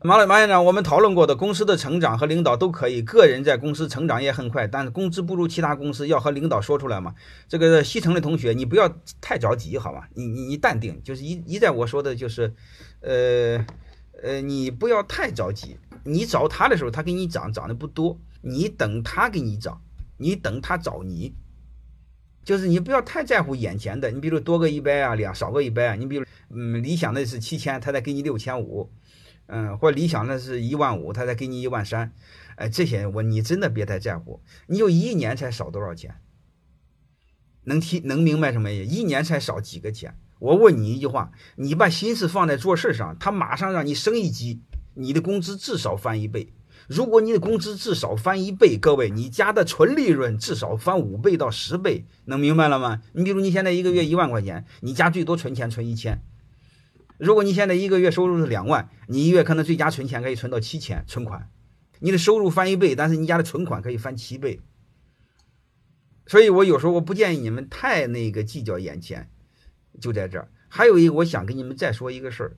[0.00, 7.12] 马老马院长，我们讨论过的公司的成长和领导都可以，个人在公司成长也很快，但是工资不如其他公司，要和领导说出来嘛。
[7.48, 8.88] 这个西城的同学，你不要
[9.20, 10.08] 太着急，好吧？
[10.14, 12.54] 你你你淡定，就是一一在我说的就是，
[13.00, 13.66] 呃
[14.22, 15.76] 呃，你不要太着急。
[16.04, 19.80] 你找他的时候，他给你涨涨的不多，你等他给你涨，
[20.16, 21.34] 你等他找你，
[22.44, 24.12] 就是你不要太在乎眼前的。
[24.12, 28.88] 你比如多个一百啊，两少个一百啊，你比如嗯，理想的是七千，他再给你六千五。
[29.48, 32.12] 嗯，或理想的是一万五，他再给你一万三，
[32.56, 36.14] 哎，这些我你真的别太在乎，你就一年才少多少钱？
[37.64, 38.94] 能听能明白什么意思？
[38.94, 40.14] 一年才少几个钱？
[40.38, 44.62] 我问你一句话，你把心思放在做事上，他马上让你升一级，
[44.94, 46.52] 你的工资至少翻一倍。
[46.86, 53.02] 如果你的工资至少翻一倍，各位，你家的纯利润至少翻五倍到十倍，能明白了吗？
[53.12, 56.22] 你比如你现在一个月一万块钱，你家最多存钱存一千。
[57.18, 61.50] 如果你现在一个月收入是两万，你一月可能最佳存钱可以存到七千存款，
[61.98, 64.60] 你的收入翻一倍，但是你家的存款可以翻七倍。
[66.26, 69.30] 所以我有时候我不建议你们太那个计较眼前，
[70.00, 70.48] 就在这儿。
[70.68, 72.56] 还有一个，我想跟你们再说一个事儿，